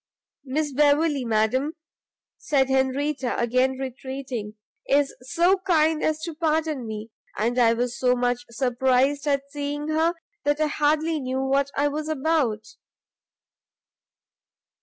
"Miss 0.43 0.73
Beverley, 0.73 1.23
madam," 1.23 1.75
said 2.39 2.69
Henrietta, 2.69 3.37
again 3.39 3.73
retreating, 3.77 4.55
"is 4.87 5.15
so 5.21 5.59
kind 5.59 6.01
as 6.01 6.19
to 6.23 6.33
pardon 6.33 6.87
me, 6.87 7.11
and 7.37 7.59
I 7.59 7.73
was 7.73 7.99
so 7.99 8.15
much 8.15 8.43
surprised 8.49 9.27
at 9.27 9.43
seeing 9.51 9.89
her, 9.89 10.15
that 10.43 10.59
I 10.59 10.65
hardly 10.65 11.19
knew 11.19 11.43
what 11.43 11.69
I 11.77 11.87
was 11.87 12.09
about." 12.09 12.65